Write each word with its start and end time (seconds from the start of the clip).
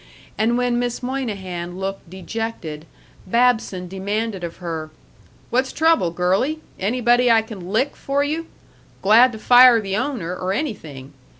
And 0.35 0.57
when 0.57 0.79
Miss 0.79 1.03
Moynihan 1.03 1.77
looked 1.77 2.09
dejected, 2.09 2.87
Babson 3.27 3.87
demanded 3.87 4.43
of 4.43 4.57
her, 4.57 4.89
"What's 5.51 5.71
trouble, 5.71 6.09
girlie? 6.09 6.59
Anybody 6.79 7.29
I 7.29 7.43
can 7.43 7.69
lick 7.69 7.95
for 7.95 8.23
you? 8.23 8.47
Glad 9.03 9.31
to 9.31 9.37
fire 9.37 9.79
the 9.79 9.97
owner, 9.97 10.35
or 10.35 10.53
anything. 10.53 11.13